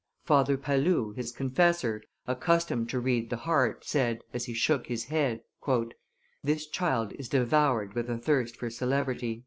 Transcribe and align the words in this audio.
Father 0.25 0.57
Pallou, 0.57 1.11
his 1.15 1.31
confessor, 1.31 2.01
accustomed 2.25 2.89
to 2.89 2.99
read 2.99 3.29
the 3.29 3.37
heart, 3.37 3.85
said, 3.85 4.17
as 4.33 4.45
he 4.45 4.53
shook 4.55 4.87
his 4.87 5.03
head, 5.05 5.43
"This, 6.43 6.65
child 6.65 7.13
is 7.19 7.29
devoured 7.29 7.93
with 7.93 8.09
a 8.09 8.17
thirst 8.17 8.57
for 8.57 8.71
celebrity." 8.71 9.39